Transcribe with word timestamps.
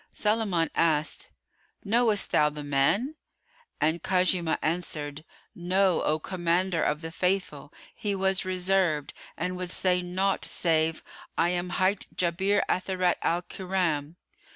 Sulayman 0.11 0.71
asked, 0.73 1.27
"Knowest 1.85 2.31
thou 2.31 2.49
the 2.49 2.63
man?" 2.63 3.13
and 3.79 4.01
Khuzaymah 4.01 4.57
answered, 4.59 5.23
"No, 5.53 6.01
O 6.01 6.17
Commander 6.17 6.81
of 6.83 7.01
the 7.01 7.11
Faithful, 7.11 7.71
he 7.93 8.15
was 8.15 8.41
reserved[FN#105] 8.41 9.11
and 9.37 9.57
would 9.57 9.69
say 9.69 10.01
naught 10.01 10.43
save, 10.43 11.03
'I 11.37 11.49
am 11.51 11.69
hight 11.69 12.07
Jabir 12.15 12.63
Atharat 12.67 13.17
al 13.21 13.43
Kiram. 13.43 14.15